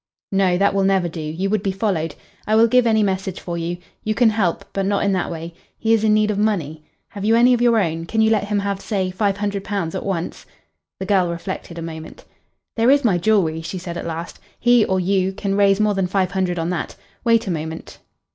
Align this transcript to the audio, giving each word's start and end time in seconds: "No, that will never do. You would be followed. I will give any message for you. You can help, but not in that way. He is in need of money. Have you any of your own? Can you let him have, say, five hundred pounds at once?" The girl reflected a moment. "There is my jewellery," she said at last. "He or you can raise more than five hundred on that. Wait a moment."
"No, 0.31 0.57
that 0.57 0.73
will 0.73 0.83
never 0.83 1.07
do. 1.07 1.21
You 1.21 1.51
would 1.51 1.61
be 1.61 1.71
followed. 1.71 2.15
I 2.47 2.55
will 2.55 2.65
give 2.67 2.87
any 2.87 3.03
message 3.03 3.39
for 3.39 3.55
you. 3.55 3.77
You 4.03 4.15
can 4.15 4.31
help, 4.31 4.65
but 4.73 4.87
not 4.87 5.03
in 5.05 5.11
that 5.11 5.29
way. 5.29 5.53
He 5.77 5.93
is 5.93 6.03
in 6.03 6.15
need 6.15 6.31
of 6.31 6.39
money. 6.39 6.83
Have 7.09 7.23
you 7.23 7.35
any 7.35 7.53
of 7.53 7.61
your 7.61 7.77
own? 7.79 8.07
Can 8.07 8.19
you 8.19 8.31
let 8.31 8.45
him 8.45 8.57
have, 8.61 8.81
say, 8.81 9.11
five 9.11 9.37
hundred 9.37 9.63
pounds 9.63 9.93
at 9.93 10.03
once?" 10.03 10.43
The 10.99 11.05
girl 11.05 11.29
reflected 11.29 11.77
a 11.77 11.83
moment. 11.83 12.25
"There 12.75 12.89
is 12.89 13.05
my 13.05 13.19
jewellery," 13.19 13.61
she 13.61 13.77
said 13.77 13.95
at 13.95 14.07
last. 14.07 14.39
"He 14.59 14.83
or 14.85 14.99
you 14.99 15.33
can 15.33 15.53
raise 15.55 15.79
more 15.79 15.93
than 15.93 16.07
five 16.07 16.31
hundred 16.31 16.57
on 16.57 16.71
that. 16.71 16.95
Wait 17.23 17.45
a 17.45 17.51
moment." 17.51 17.99